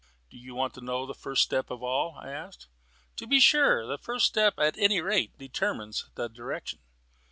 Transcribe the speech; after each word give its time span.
"Do 0.31 0.37
you 0.39 0.55
want 0.55 0.73
to 0.73 0.81
know 0.81 1.05
the 1.05 1.13
first 1.13 1.43
step 1.43 1.69
of 1.69 1.83
all?" 1.83 2.15
I 2.17 2.31
asked. 2.31 2.67
"To 3.17 3.27
be 3.27 3.39
sure; 3.39 3.85
the 3.85 3.99
first 3.99 4.25
step 4.25 4.55
at 4.57 4.75
any 4.79 4.99
rate 4.99 5.37
determines 5.37 6.09
the 6.15 6.27
direction." 6.27 6.79